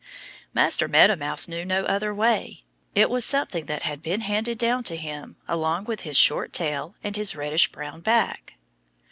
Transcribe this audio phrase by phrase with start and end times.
[0.51, 2.63] Master Meadow Mouse knew no other way.
[2.95, 6.95] It was something that had been handed down to him along with his short tail
[7.03, 8.55] and his reddish brown back.